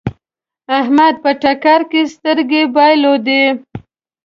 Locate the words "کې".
1.91-2.01